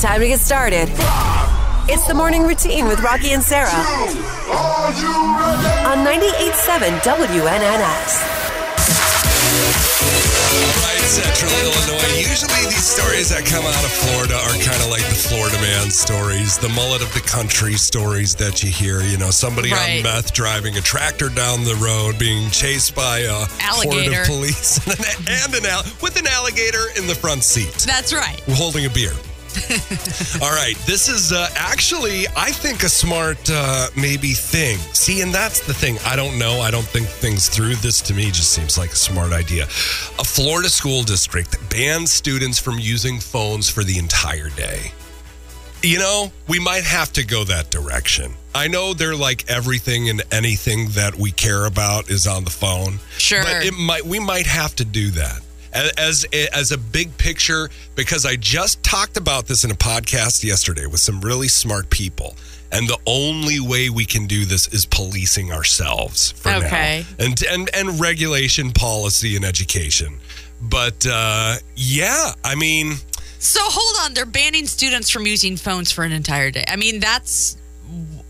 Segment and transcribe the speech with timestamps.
[0.00, 0.88] Time to get started.
[1.88, 3.70] It's the morning routine with Rocki and Sarah
[5.86, 8.12] on 98.7 WNNS.
[10.84, 12.18] Right, Central uh, Illinois.
[12.18, 15.90] Usually these stories that come out of Florida are kind of like the Florida man
[15.90, 19.00] stories, the mullet of the country stories that you hear.
[19.02, 19.98] You know, somebody Right.
[19.98, 23.50] on meth driving a tractor down the road, being chased by a horde
[23.96, 24.20] Alligator.
[24.22, 28.12] of police, and an, and an al- with an alligator in the front seat, That's
[28.12, 28.40] right.
[28.50, 29.12] holding a beer.
[30.42, 34.76] All right, this is uh, actually, I think, a smart uh, maybe thing.
[34.92, 35.98] See, and that's the thing.
[36.04, 36.60] I don't know.
[36.60, 37.76] I don't think things through.
[37.76, 39.64] This to me just seems like a smart idea.
[39.64, 44.92] A Florida school district bans students from using phones for the entire day.
[45.82, 48.34] You know, we might have to go that direction.
[48.54, 52.98] I know they're like everything and anything that we care about is on the phone.
[53.18, 53.42] Sure.
[53.42, 55.40] But it might we might have to do that
[55.98, 60.86] as as a big picture because I just talked about this in a podcast yesterday
[60.86, 62.34] with some really smart people.
[62.72, 67.04] And the only way we can do this is policing ourselves for Okay.
[67.18, 67.24] now.
[67.24, 70.18] And and and regulation, policy and education.
[70.60, 72.94] But uh yeah, I mean
[73.38, 76.64] So hold on, they're banning students from using phones for an entire day.
[76.66, 77.56] I mean, that's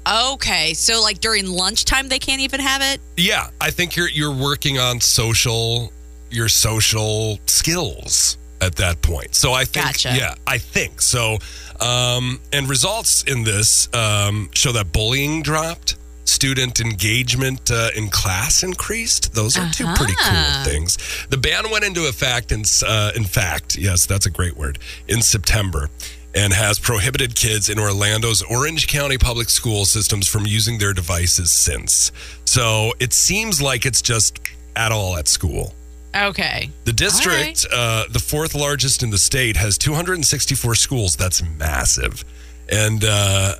[0.07, 0.75] okay.
[0.75, 3.01] So like during lunchtime, they can't even have it.
[3.17, 5.93] Yeah, I think you're you're working on social
[6.31, 9.35] your social skills at that point.
[9.35, 10.15] So I think Gotcha.
[10.17, 11.39] yeah, I think so.
[11.81, 18.63] Um, and results in this um, show that bullying dropped, student engagement uh, in class
[18.63, 19.35] increased.
[19.35, 20.65] Those are two pretty Uh-huh.
[20.65, 20.97] cool things.
[21.29, 25.21] The ban went into effect in uh, in fact, yes, that's a great word in
[25.23, 25.89] September.
[26.35, 31.51] And has prohibited kids in Orlando's Orange County public school systems from using their devices
[31.51, 32.13] since.
[32.45, 34.39] So it seems like it's just
[34.75, 35.73] at all at school.
[36.17, 36.71] Okay.
[36.85, 41.17] The district, uh, the fourth largest in the state, has 264 schools.
[41.17, 42.25] That's massive.
[42.71, 43.57] And uh,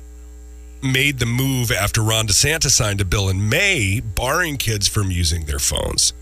[0.81, 5.45] made the move after Ron DeSantis signed a bill in May barring kids from using
[5.45, 6.13] their phones.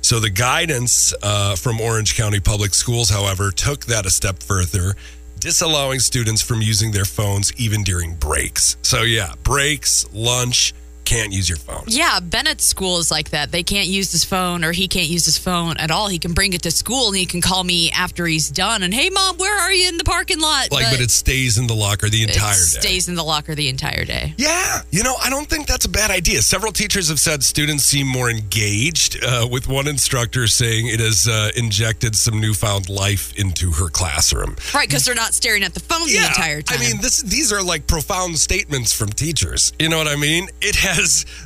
[0.00, 4.94] So the guidance uh, from Orange County Public Schools, however, took that a step further,
[5.38, 8.76] disallowing students from using their phones even during breaks.
[8.82, 10.74] So, yeah, breaks, lunch,
[11.04, 11.84] can't use your phone.
[11.86, 13.52] Yeah, Bennett's school is like that.
[13.52, 16.08] They can't use his phone, or he can't use his phone at all.
[16.08, 18.82] He can bring it to school, and he can call me after he's done.
[18.82, 20.70] And hey, mom, where are you in the parking lot?
[20.70, 22.80] Like, but, it stays in the locker the entire day.
[22.80, 24.34] stays in the locker the entire day.
[24.38, 26.42] Yeah, you know, I don't think that's a bad idea.
[26.42, 31.26] Several teachers have said students seem more engaged, uh, with one instructor saying it has
[31.28, 34.56] uh, injected some newfound life into her classroom.
[34.74, 36.78] Right, because they're not staring at the phone the entire time.
[36.78, 39.72] I mean, this these are like profound statements from teachers.
[39.78, 40.48] You know what I mean?
[40.60, 40.91] It has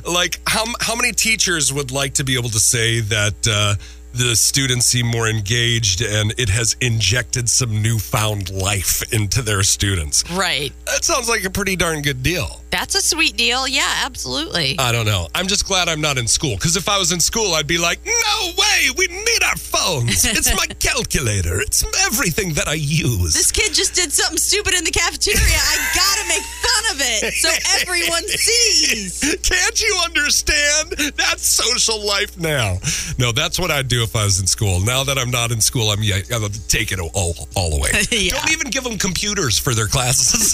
[0.05, 3.75] like how how many teachers would like to be able to say that uh,
[4.17, 10.23] the students seem more engaged and it has injected some newfound life into their students.
[10.31, 10.73] right.
[10.85, 12.61] That sounds like a pretty darn good deal.
[12.69, 13.67] That's a sweet deal.
[13.67, 14.75] Yeah, absolutely.
[14.79, 15.27] I don't know.
[15.35, 17.77] I'm just glad I'm not in school because if I was in school, I'd be
[17.77, 20.25] like, no way, we need our phones.
[20.25, 21.61] It's my calculator.
[21.61, 23.33] It's everything that I use.
[23.33, 25.39] this kid just did something stupid in the cafeteria.
[25.39, 27.49] I gotta make fun of it so
[27.81, 29.35] everyone sees.
[29.43, 30.91] Can't you understand?
[31.15, 32.77] That's social life now.
[33.17, 34.79] No, that's what I'd do if I was in school.
[34.79, 37.79] Now that I'm not in school, I'm yeah, I'm gonna take it all, all the
[37.79, 37.91] way.
[38.09, 38.31] Yeah.
[38.35, 40.53] Don't even give them computers for their classes.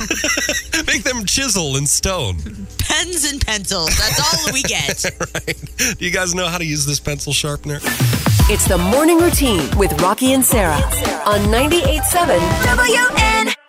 [0.88, 2.38] Make them chisel and stone.
[2.80, 3.96] Pens and pencils.
[3.98, 5.06] That's all we get.
[5.36, 5.98] right?
[5.98, 7.78] Do you guys know how to use this pencil sharpener?
[8.50, 10.82] It's the morning routine with Rocki and Sarah
[11.26, 13.63] on 98.7 WNNS.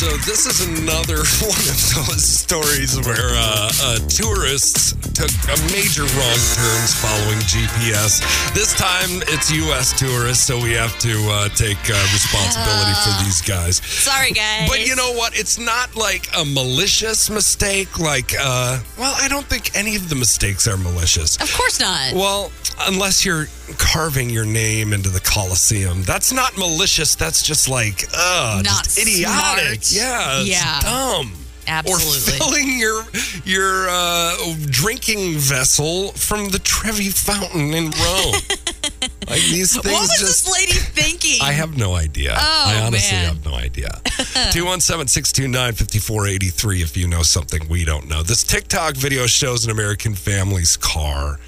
[0.00, 6.08] So this is another one of those stories where uh, uh, tourists took a major
[6.16, 8.24] wrong turns following GPS.
[8.54, 9.92] This time it's U.S.
[9.98, 13.84] tourists, so we have to uh, take uh, responsibility for these guys.
[13.84, 14.70] Sorry, guys.
[14.70, 15.38] But you know what?
[15.38, 17.98] It's not like a malicious mistake.
[17.98, 21.36] Like, uh, well, I don't think any of the mistakes are malicious.
[21.42, 22.14] Of course not.
[22.14, 22.50] Well,
[22.86, 27.14] unless you're carving your name into the Coliseum, that's not malicious.
[27.14, 29.80] That's just like, uh, Not just idiotic.
[29.90, 30.20] Smart.
[30.20, 30.80] Yeah, it's Yeah.
[30.80, 31.32] dumb.
[31.66, 32.34] Absolutely.
[32.34, 33.04] Or filling your
[33.44, 34.34] your uh,
[34.70, 38.34] drinking vessel from the Trevi Fountain in Rome.
[39.28, 40.44] like these things what was just.
[40.46, 41.38] this lady thinking?
[41.42, 42.32] I have no idea.
[42.36, 43.26] Oh, I honestly man.
[43.34, 44.00] have no idea.
[44.52, 48.24] 217 629 5483 if you know something we don't know.
[48.24, 51.38] This TikTok video shows an American family's car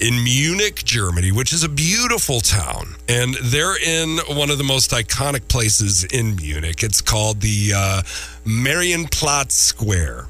[0.00, 2.94] in Munich, Germany, which is a beautiful town.
[3.08, 6.82] And they're in one of the most iconic places in Munich.
[6.82, 8.02] It's called the uh,
[8.44, 10.28] Marienplatz Square.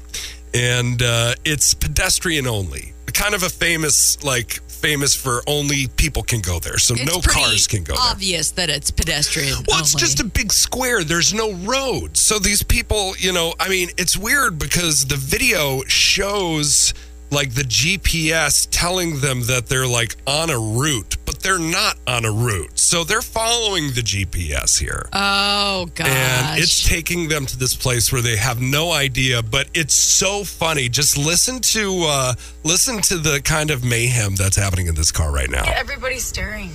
[0.53, 2.93] And uh, it's pedestrian only.
[3.13, 7.21] Kind of a famous, like, famous for only people can go there, so It's no
[7.21, 8.01] cars can go there.
[8.03, 9.55] It's obvious that it's pedestrian.
[9.67, 11.03] Well, it's just a big square.
[11.03, 12.17] There's no road.
[12.17, 16.93] So these people, you know, I mean, it's weird because the video shows
[17.31, 22.25] like the GPS telling them that they're like on a route, but they're not on
[22.25, 22.77] a route.
[22.77, 25.07] So they're following the GPS here.
[25.13, 26.07] Oh gosh.
[26.09, 30.43] and it's taking them to this place where they have no idea, but it's so
[30.43, 30.89] funny.
[30.89, 32.33] Just listen to uh
[32.63, 35.63] listen to the kind of mayhem that's happening in this car right now.
[35.67, 36.69] Everybody's staring.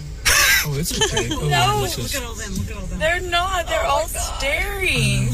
[0.69, 1.29] Oh, it's okay.
[1.33, 1.83] Oh, No.
[1.83, 2.55] this is- all them.
[2.55, 2.99] Look at all them.
[2.99, 3.67] They're not.
[3.69, 5.29] They're all staring.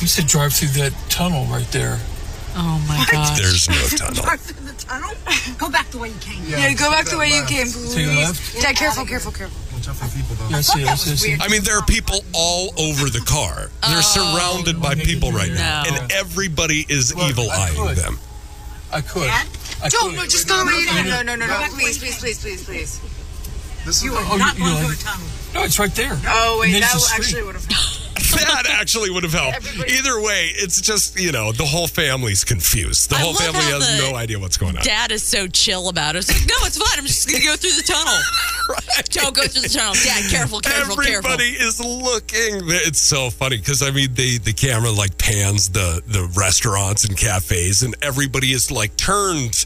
[0.00, 2.00] you said drive through that tunnel right there.
[2.56, 3.36] Oh my god!
[3.38, 4.22] There's no tunnel.
[4.22, 5.10] Drive through the tunnel.
[5.58, 6.42] Go back the way you came.
[6.46, 8.16] Yeah, go back the way you came, Take a please.
[8.16, 8.62] left.
[8.62, 9.56] Dad, careful, careful, careful.
[9.80, 11.36] Yeah, I see, I see, I see.
[11.40, 13.70] I mean, there are people all over the car.
[13.88, 14.36] They're oh.
[14.36, 15.94] surrounded by people right now, No.
[16.02, 18.18] and everybody is Look, evil eyeing them.
[18.92, 19.26] I could.
[19.26, 19.46] Dad?
[19.82, 20.16] I Don't, could.
[20.16, 21.06] no, just go the way you came.
[21.06, 21.66] No, no, no, no.
[21.72, 23.00] Please, please, please, please, please.
[24.04, 25.26] You are Oh, not you- going you through a tunnel.
[25.54, 26.12] No, it's right there.
[26.26, 27.66] Oh, wait, that actually would have.
[28.50, 29.56] That actually would have helped.
[29.56, 33.10] Everybody- Either way, it's just, you know, the whole family's confused.
[33.10, 34.82] The I whole family has no idea what's going on.
[34.84, 36.20] Dad is so chill about it.
[36.20, 36.98] It's like, no, it's fine.
[36.98, 38.14] I'm just going to go through the tunnel.
[39.10, 39.94] Don't go through the tunnel.
[40.04, 41.30] Dad, careful, careful, Everybody careful.
[41.30, 42.60] Everybody is looking.
[42.86, 47.16] It's so funny because I mean, they the camera like pans the the restaurants and
[47.16, 49.64] cafes, and everybody is like turned,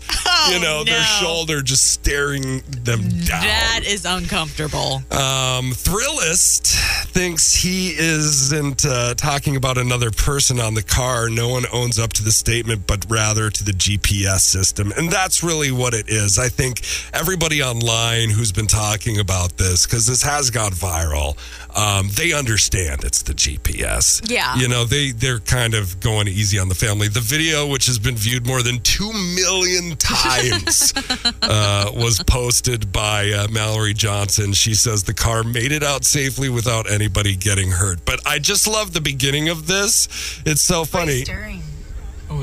[0.50, 3.42] you know, their Oh, shoulder just staring them down.
[3.42, 5.02] That is uncomfortable.
[5.10, 6.74] Um, Thrillist
[7.08, 11.28] thinks he isn't uh, talking about another person on the car.
[11.28, 14.92] No one owns up to the statement, but rather to the GPS system.
[14.96, 16.38] And that's really what it is.
[16.38, 16.80] I think
[17.12, 21.36] everybody online who's been talking about this, because this has gone viral,
[21.76, 24.30] um, they understand it's the GPS.
[24.30, 24.54] Yeah.
[24.56, 27.08] You know, they, they're kind of going easy on the family.
[27.08, 30.94] The video, which has been viewed more than 2 million times,
[31.42, 34.52] uh, was posted by uh, Mallory Johnson.
[34.52, 38.04] She says the car made it out safely without anybody getting hurt.
[38.04, 40.08] But I just love the beginning of this.
[40.46, 41.24] It's so funny.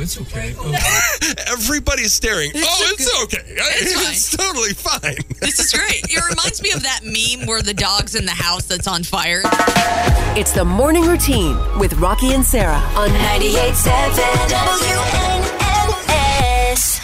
[0.01, 0.56] It's okay.
[0.57, 0.74] Oh,
[1.51, 2.51] Everybody's staring.
[2.56, 3.44] oh, it's okay.
[3.48, 4.12] It's fine.
[4.13, 5.18] It's totally fine.
[5.39, 6.01] This is great.
[6.09, 9.42] It reminds me of that meme where the dog's in the house that's on fire.
[10.36, 14.12] It's the morning routine with Rocki and Sarah on 98.7
[14.50, 15.40] WNNS.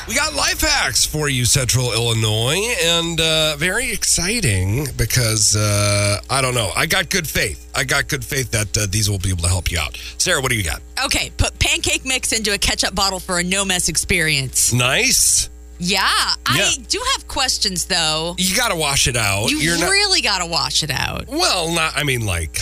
[0.08, 6.42] We got life hacks for you, Central Illinois, and uh, very exciting because uh, I
[6.42, 6.72] don't know.
[6.78, 7.70] I got good faith.
[7.76, 9.98] I got good faith that uh, these will be able to help you out.
[10.18, 10.82] Sarah, what do you got?
[11.06, 14.72] Okay, put pancake mix into a ketchup bottle for a no mess experience.
[14.72, 15.50] Nice.
[15.80, 16.08] Yeah,
[16.46, 16.84] I Yeah.
[16.88, 18.34] do have questions though.
[18.38, 19.52] You got to wash it out.
[19.52, 19.90] You You're not.
[19.92, 21.28] really got to wash it out.
[21.28, 21.92] well, not.
[21.98, 22.62] I mean, like,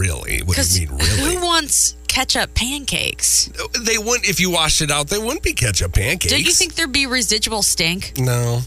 [0.00, 0.40] really.
[0.42, 1.36] What do you mean, really?
[1.36, 3.50] who wants ketchup pancakes?
[3.82, 4.28] They wouldn't.
[4.28, 6.32] If you washed it out, they wouldn't be ketchup pancakes.
[6.32, 8.14] Don't you think there'd be residual stink?
[8.18, 8.60] No.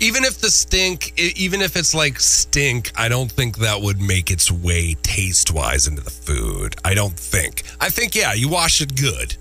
[0.00, 4.30] Even if the stink, even if it's like stink, I don't think that would make
[4.32, 6.74] its way taste wise into the food.
[6.84, 7.62] I don't think.
[7.80, 9.36] I think, yeah, you wash it good.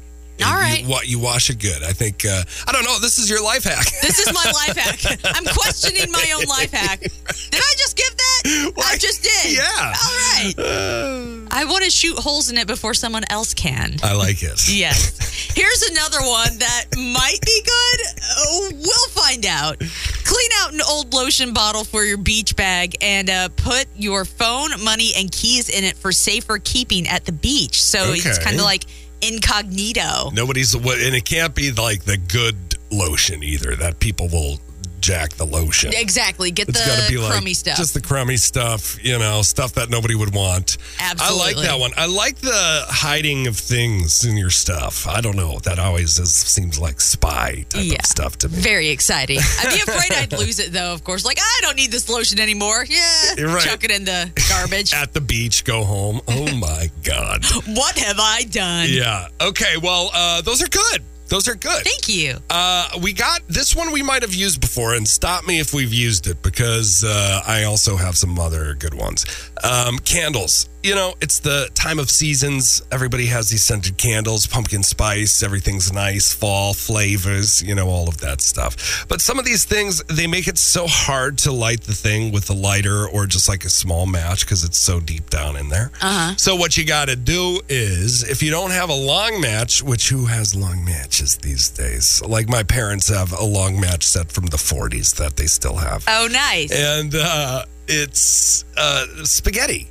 [0.46, 0.84] All You- right.
[0.86, 1.82] You, you wash it good.
[1.84, 3.00] I think, uh, I don't know.
[3.00, 3.88] This is your life hack.
[4.04, 5.20] This is my life hack.
[5.36, 7.00] I'm questioning my own life hack.
[7.02, 8.42] Did I just give that?
[8.76, 9.58] Why- I just did.
[9.58, 9.94] Yeah.
[10.04, 11.24] All right.
[11.58, 13.96] I want to shoot holes in it before someone else can.
[14.04, 14.62] I like it.
[14.78, 15.18] Yes.
[15.56, 18.06] Here's another one that might be good.
[18.38, 19.80] Oh, we'll find out.
[19.80, 24.70] Clean out an old lotion bottle for your beach bag and uh, put your phone,
[24.84, 27.82] money, and keys in it for safer keeping at the beach.
[27.82, 28.84] So it's kind of like
[29.22, 30.30] incognito.
[30.34, 34.60] Nobody's, what, and it can't be like the good lotion either that people will
[35.00, 35.92] jack the lotion.
[35.96, 36.50] Exactly.
[36.50, 37.78] Get It's the be like crummy stuff.
[37.78, 40.78] just the crummy stuff, you know, stuff that nobody would want.
[41.00, 41.38] Absolutely.
[41.40, 41.92] I like that one.
[41.96, 45.08] I like the hiding of things in your stuff.
[45.08, 45.60] I don't know.
[45.60, 47.98] That always is, seems like spy type Yeah.
[48.00, 48.56] of stuff to me.
[48.60, 49.40] Very exciting.
[49.60, 51.24] I'd be afraid I'd lose it though, of course.
[51.24, 52.84] Like, I don't need this lotion anymore.
[52.90, 53.36] Yeah.
[53.38, 53.62] You're right.
[53.64, 54.94] Chuck it in the garbage.
[54.96, 56.22] At the beach, go home.
[56.28, 57.46] Oh my god.
[57.68, 58.88] what have I done?
[58.90, 59.28] Yeah.
[59.40, 59.78] Okay.
[59.78, 61.04] Well, uh, those are good.
[61.30, 61.84] Those are good.
[61.84, 62.38] Thank you.
[62.50, 65.94] Uh, we got this one we might have used before, and stop me if we've
[65.94, 69.26] used it because uh, I also have some other good ones.
[69.64, 70.70] Um, candles.
[70.88, 72.82] You know, it's the time of seasons.
[72.94, 78.20] Everybody has these scented candles, pumpkin spice, everything's nice, fall flavors, you know, all of
[78.20, 79.06] that stuff.
[79.10, 82.50] But some of these things, they make it so hard to light the thing with
[82.50, 85.92] a lighter or just like a small match because it's so deep down in there.
[86.02, 86.36] Uh-huh.
[86.38, 90.08] So, what you got to do is if you don't have a long match, which
[90.08, 92.22] who has long matches these days?
[92.26, 96.06] Like my parents have a long match set from the 40s that they still have
[96.08, 96.72] Oh, nice.
[96.72, 99.90] and uh, it's uh, spaghetti.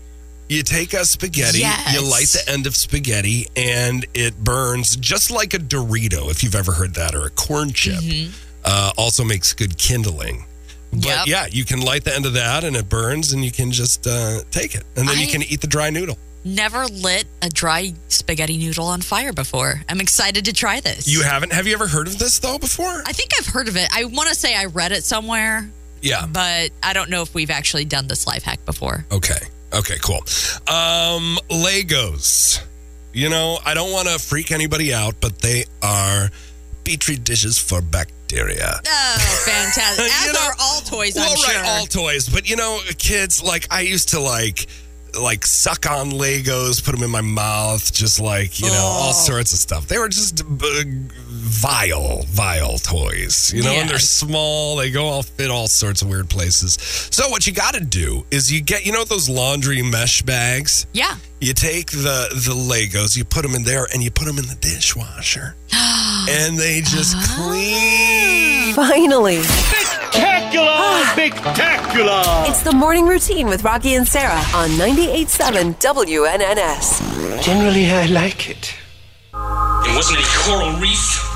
[0.49, 1.93] You take a spaghetti, Yes.
[1.95, 6.55] you light the end of spaghetti, and it burns just like a Dorito, if you've
[6.55, 8.01] ever heard that, or a corn chip.
[8.65, 10.45] Uh, also makes good kindling.
[10.93, 11.27] But Yep.
[11.27, 14.07] yeah, you can light the end of that and it burns and you can just
[14.07, 14.85] uh, take it.
[14.97, 16.17] And then you can eat the dry noodle.
[16.45, 19.83] Never lit a dry spaghetti noodle on fire before.
[19.89, 21.09] I'm excited to try this.
[21.09, 21.53] You haven't?
[21.53, 23.03] Have you ever heard of this though before?
[23.05, 23.89] I think I've heard of it.
[23.93, 25.69] I want to say I read it somewhere,
[26.03, 26.25] Yeah.
[26.27, 29.05] but I don't know if we've actually done this life hack before.
[29.11, 29.39] Okay.
[29.73, 30.21] Okay, cool.
[30.69, 32.61] Um, Legos.
[33.13, 36.29] You know, I don't want to freak anybody out, but they are
[36.85, 38.81] petri dishes for bacteria.
[38.87, 40.07] Oh, fantastic.
[40.27, 41.55] You know- are all toys, well, I'm sure.
[41.63, 42.29] right, all toys.
[42.29, 44.67] But you know, kids, like I used to like
[45.19, 49.13] like suck on Legos, put them in my mouth, just like you know, all Oh.
[49.13, 49.87] sorts of stuff.
[49.89, 50.45] They were just uh,
[51.47, 53.53] vile, vile toys.
[53.55, 54.77] You know, and they're small.
[54.77, 56.75] They go all fit all sorts of weird places.
[57.11, 60.87] So what you got to do is you get you know those laundry mesh bags.
[60.93, 61.17] yeah.
[61.39, 64.47] You take the the Legos, you put them in there, and you put them in
[64.47, 67.35] the dishwasher, and they just ah.
[67.37, 68.75] clean.
[68.75, 69.43] Finally.
[69.43, 70.67] Spectacular!
[70.67, 71.11] Ah.
[71.13, 72.23] Spectacular!
[72.51, 77.43] It's the morning routine with Rocki and Sarah on 98.7 WNNS.
[77.43, 78.75] Generally, I like it.
[79.35, 81.36] It wasn't a coral reef,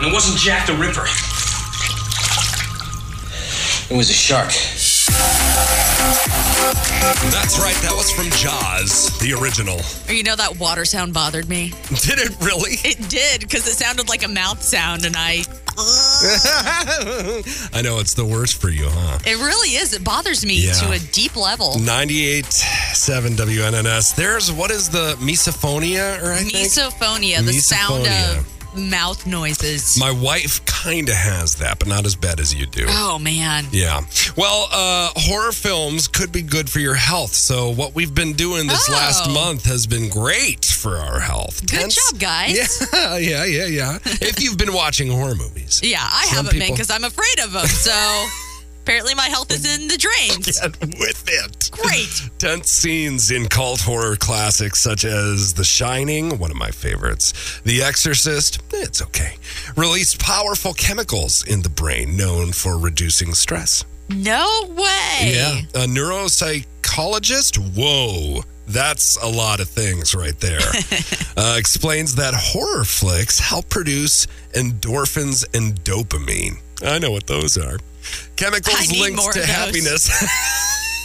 [0.00, 1.04] and it wasn't Jack the Ripper.
[3.92, 4.48] It was a shark.
[7.30, 7.74] That's right.
[7.82, 9.80] That was from Jaws, the original.
[10.08, 11.72] You know that water sound bothered me.
[11.88, 12.72] Did it really?
[12.84, 15.42] It did because it sounded like a mouth sound, and I.
[17.72, 19.18] I know it's the worst for you, huh?
[19.26, 19.92] It really is.
[19.92, 20.72] It bothers me Yeah.
[20.74, 21.74] to a deep level.
[21.74, 24.14] 98.7 WNNS.
[24.14, 26.52] There's, what is the misophonia, or I think?
[26.52, 29.98] Misophonia, the sound of mouth noises.
[29.98, 32.86] My wife kind of has that, but not as bad as you do.
[32.88, 33.64] oh man.
[33.72, 34.00] Yeah.
[34.36, 37.32] Well, uh, horror films could be good for your health.
[37.34, 38.92] So, what we've been doing this Oh.
[38.92, 41.60] last month has been great for our health.
[41.66, 42.86] Good Hence- job, guys.
[42.92, 43.98] Yeah, yeah, yeah, yeah.
[44.04, 45.80] if you've been watching horror movies.
[45.82, 47.66] Yeah, I Some haven't been because I'm afraid of them.
[47.66, 47.90] So
[48.82, 50.60] apparently my health is in the drains.
[50.60, 51.70] Get with it.
[51.70, 52.30] Great.
[52.38, 57.82] Tense scenes in cult horror classics such as The Shining, one of my favorites, The
[57.82, 59.36] Exorcist, it's okay,
[59.76, 63.84] released powerful chemicals in the brain known for reducing stress.
[64.08, 65.32] No way.
[65.34, 65.60] Yeah.
[65.74, 70.60] A neuropsychologist, whoa, that's a lot of things right there,
[71.36, 76.58] uh, explains that horror flicks help produce endorphins and dopamine.
[76.82, 77.78] I know what those are.
[78.36, 80.10] Chemicals linked to happiness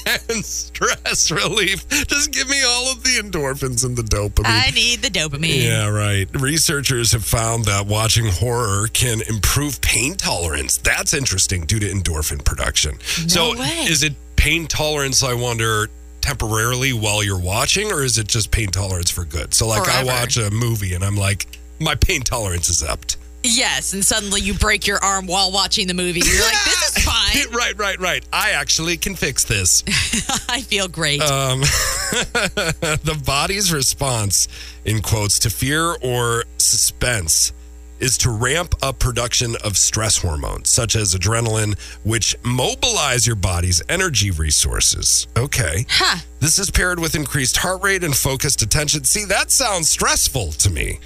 [0.30, 1.88] and stress relief.
[1.90, 4.46] Just give me all of the endorphins and the dopamine.
[4.46, 5.64] I need the dopamine.
[5.64, 6.28] Yeah, right.
[6.40, 10.78] Researchers have found that watching horror can improve pain tolerance.
[10.78, 13.00] That's interesting due to endorphin production.
[13.02, 13.86] so, way.
[13.88, 15.90] is it pain tolerance, I wonder,
[16.26, 19.54] temporarily while you're watching, or is it just pain tolerance for good?
[19.54, 21.46] So, like, I watch a movie and I'm like,
[21.80, 23.18] my pain tolerance is upped.
[23.44, 26.22] Yes, and suddenly you break your arm while watching the movie.
[26.26, 27.54] You're like, this is fine.
[27.56, 28.26] right, right, right.
[28.34, 29.84] I actually can fix this.
[30.50, 31.22] I feel great.
[31.22, 34.48] Um, the body's response,
[34.84, 37.54] in quotes, to fear or suspense
[38.00, 43.82] is to ramp up production of stress hormones, such as adrenaline, which mobilize your body's
[43.90, 45.28] energy resources.
[45.38, 45.86] Okay.
[45.90, 46.20] huh.
[46.40, 49.04] This is paired with increased heart rate and focused attention.
[49.06, 51.00] See, that sounds stressful to me.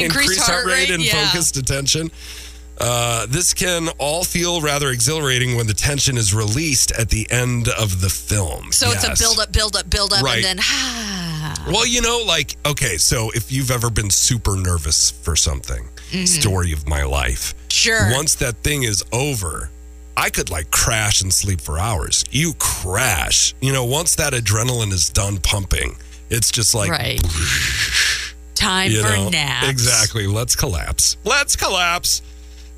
[0.00, 1.26] Increased heart rate, and yeah.
[1.30, 2.10] focused attention.
[2.78, 7.68] Uh, this can all feel rather exhilarating when the tension is released at the end
[7.68, 8.72] of the film.
[8.72, 10.44] So it's a build up, build up, build up, Right.
[10.44, 11.23] and then ah.
[11.72, 15.88] Well, you know, like, okay, so if you've ever been super nervous for something,
[16.26, 17.54] story of my life.
[17.54, 17.68] Mm-hmm.
[17.70, 18.10] Sure.
[18.12, 19.70] Once that thing is over,
[20.16, 22.24] I could like crash and sleep for hours.
[22.30, 23.54] You crash.
[23.60, 25.96] You know, once that adrenaline is done pumping,
[26.30, 27.22] it's just like, right.
[28.54, 29.68] Time you for know, naps.
[29.68, 30.26] Exactly.
[30.26, 31.16] Let's collapse.
[31.24, 32.22] Let's collapse.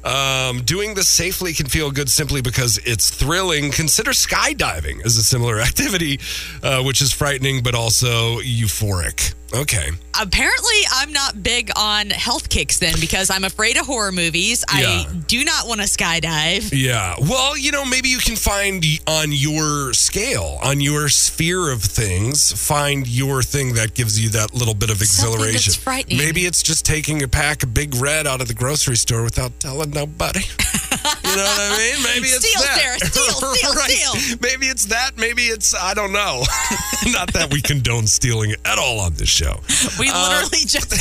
[0.07, 3.73] Um, doing this safely can feel good simply because it's thrilling.
[3.73, 6.21] Consider skydiving as a similar activity,
[6.63, 9.35] uh, which is frightening but also euphoric.
[9.55, 9.91] Okay.
[10.21, 14.65] Apparently, I'm not big on health kicks then because I'm afraid of horror movies.
[14.69, 16.71] I do not want to skydive.
[16.73, 17.15] Yeah.
[17.21, 22.51] Well, you know, maybe you can find on your scale, on your sphere of things,
[22.53, 25.73] find your thing that gives you that little bit of Something that's exhilaration.
[25.83, 26.19] frightening.
[26.19, 29.59] Maybe it's just taking a pack of Big Red out of the grocery store without
[29.61, 30.41] telling nobody.
[30.41, 32.03] you know what I mean?
[32.05, 32.79] Maybe it's Steal, that.
[32.79, 33.73] Sarah, steal, steal,
[34.15, 34.39] steal.
[34.41, 35.17] Maybe it's that.
[35.19, 36.43] Maybe it's I don't know.
[37.13, 39.61] Not that we condone stealing at all on this show.
[40.01, 41.01] We Uh, literally just did.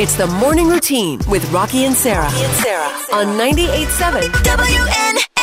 [0.00, 2.30] It's the morning routine with Rocki and Sarah.
[2.32, 5.35] and Sarah on 98.7 WNNS.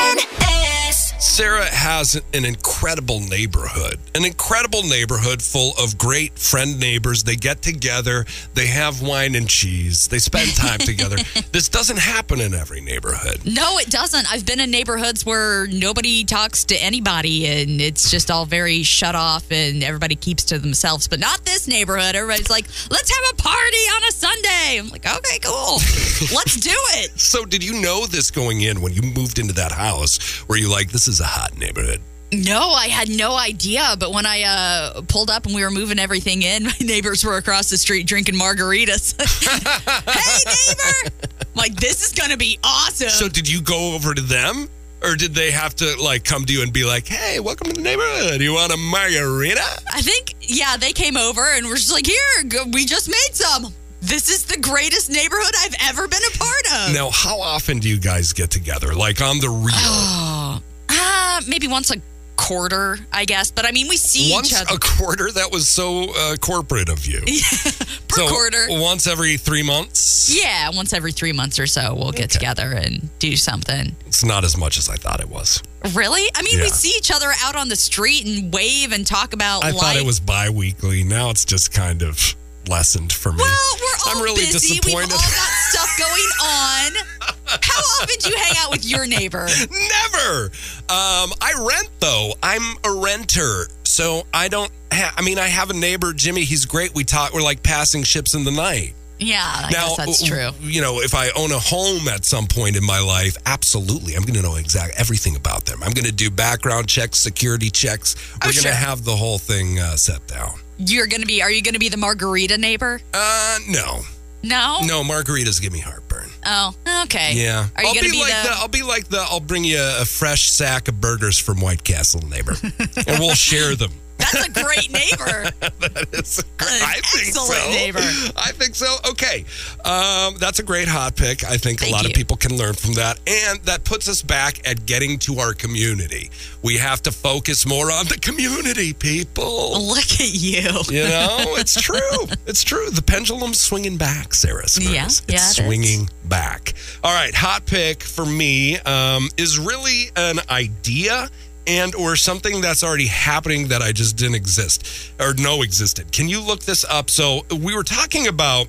[1.34, 7.24] Sarah has an incredible neighborhood, an incredible neighborhood full of great friend neighbors.
[7.24, 11.16] They get together, they have wine and cheese, they spend time together.
[11.52, 13.40] This doesn't happen in every neighborhood.
[13.46, 14.32] No, it doesn't.
[14.32, 19.16] I've been in neighborhoods where nobody talks to anybody and it's just all very shut
[19.16, 21.08] off and everybody keeps to themselves.
[21.08, 22.14] But not this neighborhood.
[22.14, 24.78] Everybody's like, let's have a party on a Sunday.
[24.78, 25.78] I'm like, okay, cool.
[26.32, 27.20] let's do it.
[27.20, 30.48] So, did you know this going in when you moved into that house?
[30.48, 32.02] Were you like, this is a hot neighborhood?
[32.34, 33.96] No, I had no idea.
[34.00, 37.38] But when I uh, pulled up and we were moving everything in, my neighbors were
[37.38, 39.16] across the street drinking margaritas.
[40.10, 41.16] hey, neighbor!
[41.42, 43.10] I'm like, this is going to be awesome.
[43.10, 44.70] So, did you go over to them?
[45.04, 47.74] Or did they have to like come to you and be like, "Hey, welcome to
[47.74, 48.40] the neighborhood.
[48.40, 49.62] You want a margarita?"
[49.94, 53.74] I think, yeah, they came over and were just like, here, we just made some.
[54.00, 56.94] This is the greatest neighborhood I've ever been a part of.
[56.94, 58.94] Now, how often do you guys get together?
[58.94, 60.64] Like on the real?
[60.94, 61.96] Uh, maybe once a
[62.36, 63.52] quarter, I guess.
[63.52, 65.32] But I mean, we see once each other a quarter?
[65.32, 67.20] That was so uh, corporate of you.
[68.08, 68.66] per so quarter.
[68.70, 70.34] Once every three months?
[70.36, 72.40] Yeah, once every three months or so, we'll get Okay.
[72.40, 73.96] together and do something.
[74.08, 75.62] It's not as much as I thought it was.
[75.94, 76.28] Really?
[76.36, 79.64] I mean, we see each other out on the street and wave and talk about
[79.66, 79.80] I life.
[79.82, 81.04] thought it was bi weekly.
[81.04, 82.36] Now it's just kind of
[82.70, 83.40] lessened for me.
[83.40, 84.76] Well, we're all I'm really busy.
[84.80, 85.10] disappointed.
[85.10, 86.92] We've all got stuff going on.
[87.62, 89.48] How often do you hang out with your neighbor?
[89.48, 90.46] Never.
[90.90, 92.34] Um, I rent though.
[92.42, 94.72] I'm a renter, so I don't.
[94.92, 96.44] Ha- I mean, I have a neighbor, Jimmy.
[96.44, 96.94] He's great.
[96.94, 97.34] We talk.
[97.34, 98.94] We're like passing ships in the night.
[99.20, 100.50] Yeah, I now, guess that's true.
[100.62, 104.24] You know, if I own a home at some point in my life, absolutely, I'm
[104.24, 105.82] going to know exactly everything about them.
[105.82, 108.16] I'm going to do background checks, security checks.
[108.34, 108.72] We're Oh, going to sure.
[108.74, 110.60] have the whole thing uh, set down.
[110.80, 111.42] You're gonna be?
[111.44, 113.00] Are you gonna be the margarita neighbor?
[113.14, 114.02] Uh, no,
[114.42, 114.80] No.
[114.84, 116.03] no, margaritas give me heartburn.
[116.46, 117.34] Oh, okay.
[117.36, 118.50] Yeah, Are you I'll gonna be, be, like the?
[118.52, 119.26] I'll be like the.
[119.30, 123.76] I'll bring you a fresh sack of burgers from White Castle, neighbor, and we'll share
[123.76, 123.92] them.
[124.32, 125.50] That's a great neighbor.
[125.80, 126.40] that is.
[126.40, 127.70] a gr- An I think so.
[127.72, 128.00] neighbor.
[128.36, 128.96] I think so.
[129.12, 129.46] Okay,
[129.86, 131.44] um, that's a great hot pick.
[131.44, 132.10] I think Thank a lot you.
[132.10, 135.54] of people can learn from that, and that puts us back at getting to our
[135.54, 136.30] community.
[136.64, 139.82] We have to focus more on the community, people.
[139.88, 140.62] Look at you.
[140.90, 142.28] You know, it's true.
[142.46, 142.90] It's true.
[142.90, 144.68] The pendulum's swinging back, Sarah.
[144.68, 144.94] Spurs.
[144.94, 145.56] Yeah, it's yeah, it is.
[145.58, 146.74] swinging back.
[147.04, 151.30] All right, hot pick for me um, is really an idea
[151.68, 156.12] and or something that's already happening that I just didn't exist or know existed.
[156.12, 157.10] Can you look this up?
[157.10, 158.68] So we were talking about,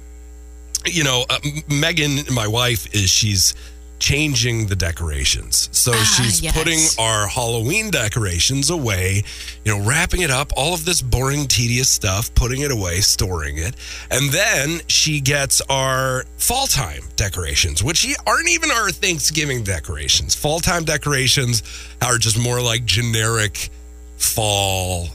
[0.86, 3.54] you know, uh, Megan, my wife, is she's
[3.98, 5.68] changing the decorations.
[5.72, 6.54] So Ah, she's yes.
[6.56, 9.22] putting our Halloween decorations away,
[9.64, 13.56] you know, wrapping it up, all of this boring, tedious stuff, putting it away, storing
[13.58, 13.74] it.
[14.10, 20.34] And then she gets our fall time decorations, which aren't even our Thanksgiving decorations.
[20.34, 21.62] Fall time decorations
[22.02, 23.70] are just more like generic
[24.16, 25.08] fall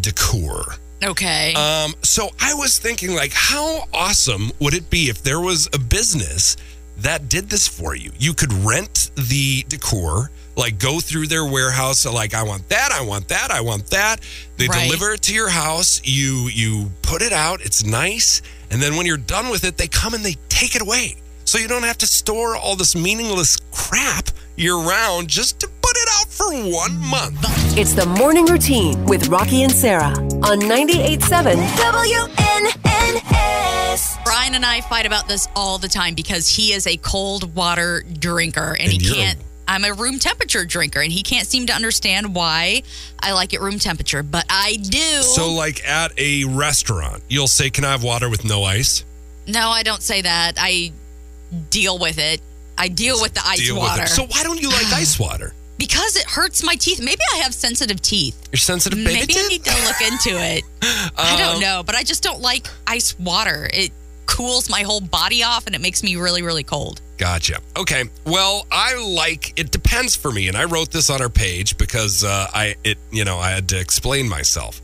[0.00, 0.74] decor.
[1.04, 1.54] Okay.
[1.54, 5.78] Um, so I was thinking, like, how awesome would it be if there was a
[5.78, 6.56] business
[7.00, 8.10] that did this for you?
[8.18, 13.02] You could rent the decor, like go through their warehouse, like I want that, I
[13.02, 14.20] want that, I want that.
[14.56, 14.84] They Right.
[14.84, 16.00] deliver it to your house.
[16.04, 17.60] You you put it out.
[17.62, 20.82] It's nice, and then when you're done with it, they come and they take it
[20.82, 21.16] away.
[21.44, 25.96] So you don't have to store all this meaningless crap year round just to put
[25.96, 27.38] it out for one month.
[27.78, 32.87] It's the morning routine with Rocki and Sarah on 98.7 WNNS.
[34.28, 38.02] Brian and I fight about this all the time because he is a cold water
[38.02, 39.38] drinker and, And he can't.
[39.66, 42.82] I'm a room temperature drinker and he can't seem to understand why
[43.20, 45.22] I like it room temperature, but I do.
[45.22, 49.04] So, like at a restaurant, you'll say, "Can I have water with no ice?"
[49.46, 50.52] no, I don't say that.
[50.58, 50.92] I
[51.70, 52.40] deal with it.
[52.76, 54.06] I deal with the ice water.
[54.06, 55.52] So, why don't you like ice water?
[55.78, 56.98] because it hurts my teeth.
[57.00, 58.48] Maybe I have sensitive teeth.
[58.50, 59.20] You're sensitive, baby.
[59.20, 60.64] Maybe I need to look into it.
[61.16, 63.70] I Um, don't know, but I just don't like ice water.
[63.72, 63.92] It
[64.28, 67.00] cools my whole body off and it makes me really, really cold.
[67.16, 67.58] Gotcha.
[67.76, 68.04] Okay.
[68.24, 72.22] Well, I like it depends for me, and I wrote this on our page because
[72.22, 74.80] uh, I it you know I had to explain myself.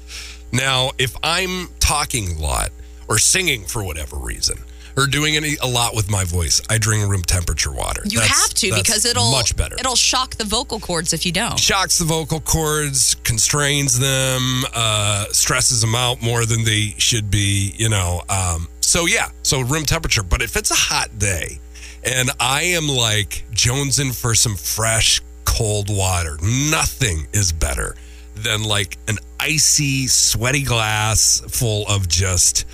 [0.53, 2.71] Now, if I'm talking a lot
[3.09, 4.57] or singing for whatever reason
[4.97, 8.03] or doing any a lot with my voice, I drink room temperature water.
[8.05, 9.77] You That's- have to because it'll much better.
[9.79, 11.59] It'll shock the vocal cords if you don't.
[11.59, 17.75] shocks the vocal cords, constrains them, uh, stresses them out more than they should be,
[17.77, 18.23] you know.
[18.29, 20.23] Um, so, yeah, so room temperature.
[20.23, 21.59] But if it's a hot day
[22.05, 27.97] and I am like jonesing for some fresh, cold water, nothing is better
[28.35, 32.65] than like an icy, sweaty glass full of just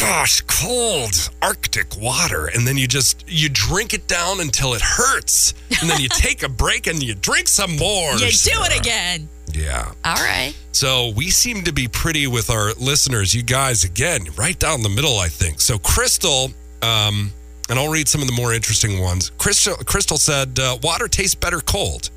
[0.00, 2.46] gosh, cold Arctic water.
[2.46, 5.52] And then you just, you drink it down until it hurts.
[5.80, 8.12] And then you take a break and you drink some more.
[8.12, 9.28] You do it again.
[9.54, 9.92] Yeah.
[10.04, 10.54] All right.
[10.72, 13.34] So we seem to be pretty with our listeners.
[13.34, 15.60] You guys, again, right down the middle, I think.
[15.60, 16.50] So Crystal,
[16.82, 17.32] um,
[17.68, 19.30] and I'll read some of the more interesting ones.
[19.38, 22.10] Crystal, Crystal said, uh, water tastes better cold.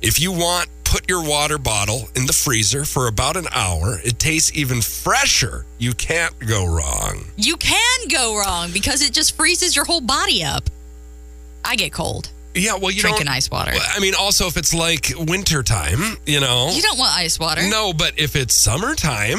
[0.00, 3.98] If you want, put your water bottle in the freezer for about an hour.
[4.04, 5.64] It tastes even fresher.
[5.78, 7.24] You can't go wrong.
[7.36, 10.68] You can go wrong because it just freezes your whole body up.
[11.64, 12.30] I get cold.
[12.54, 13.72] Yeah, well, you Drinking ice water.
[13.74, 16.70] Well, I mean, also if it's like wintertime, you know.
[16.72, 17.62] You don't want ice water.
[17.68, 19.38] No, but if it's summertime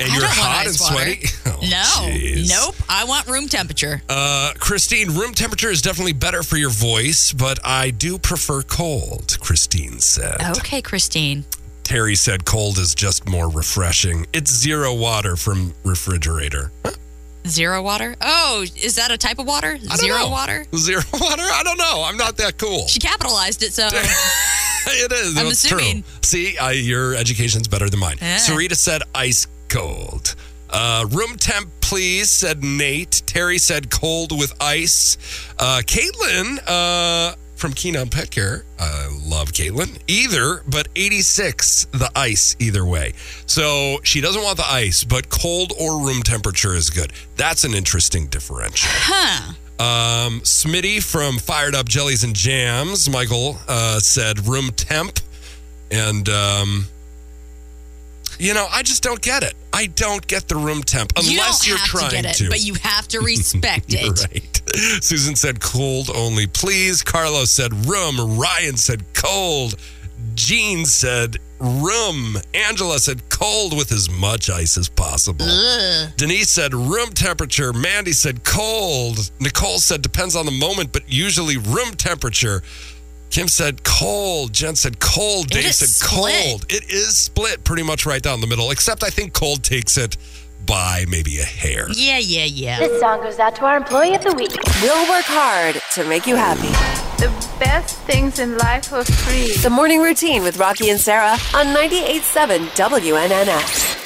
[0.00, 0.94] and I you're hot and water.
[0.94, 1.26] sweaty.
[1.46, 2.12] Oh, No.
[2.12, 2.48] jeez.
[2.50, 2.74] Nope.
[2.88, 4.02] I want room temperature.
[4.08, 9.38] Uh, Christine, room temperature is definitely better for your voice, but I do prefer cold,
[9.40, 10.36] Christine said.
[10.58, 11.44] Okay, Christine.
[11.82, 14.26] Terry said cold is just more refreshing.
[14.34, 16.72] It's zero water from refrigerator.
[17.48, 18.16] Zero water?
[18.20, 19.78] Oh, is that a type of water?
[19.96, 20.28] Zero know.
[20.28, 20.64] water?
[20.76, 21.42] Zero water?
[21.42, 22.04] I don't know.
[22.06, 22.86] I'm not that cool.
[22.88, 25.36] She capitalized it, so it is.
[25.36, 26.02] I'm It's assuming.
[26.02, 26.12] true.
[26.22, 28.18] See, I, your education's better than mine.
[28.20, 28.36] Yeah.
[28.36, 30.34] Sarita said ice cold.
[30.68, 33.22] Uh, room temp, please, said Nate.
[33.26, 35.16] Terry said cold with ice.
[35.58, 38.64] Uh, Caitlin uh, from Keenan Pet Care.
[38.78, 39.98] I love Caitlin.
[40.06, 43.14] Either, but 86, the ice, either way.
[43.46, 47.12] So she doesn't want the ice, but cold or room temperature is good.
[47.36, 48.88] That's an interesting differential.
[48.92, 49.52] huh.
[49.78, 55.18] Um, Smitty from Fired Up Jellies and Jams, Michael uh, said room temp.
[55.90, 56.86] And, um,
[58.38, 59.54] you know, I just don't get it.
[59.72, 62.48] I don't get the room temp unless you have trying to get it, to.
[62.48, 64.20] but you have to respect it.
[64.32, 64.62] right.
[65.02, 67.02] Susan said cold only, please.
[67.02, 68.38] Carlos said room.
[68.38, 69.74] Ryan said cold.
[70.34, 72.36] Jean said room.
[72.54, 75.46] Angela said cold with as much ice as possible.
[76.16, 77.72] Denise said room temperature.
[77.72, 79.30] Mandy said cold.
[79.40, 82.62] Nicole said depends on the moment, but usually room temperature.
[83.30, 84.52] Kim said cold.
[84.52, 85.46] Jen said cold.
[85.46, 86.34] It Dave said split.
[86.44, 86.64] cold.
[86.68, 90.16] It is split pretty much right down the middle, except I think cold takes it
[90.64, 91.86] by maybe a hair.
[91.94, 92.78] Yeah, yeah, yeah.
[92.80, 94.56] This song goes out to our employee of the week.
[94.82, 96.68] We'll work hard to make you happy.
[97.22, 97.28] The
[97.60, 99.52] best things in life are free.
[99.62, 104.05] The morning routine with Rocki and Sarah on 98.7 WNNS.